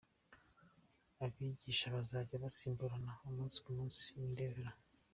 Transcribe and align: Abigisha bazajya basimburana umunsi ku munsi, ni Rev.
Abigisha 1.25 1.85
bazajya 1.95 2.41
basimburana 2.43 3.11
umunsi 3.27 3.57
ku 3.63 3.69
munsi, 3.77 4.03
ni 4.33 4.33
Rev. 4.37 4.57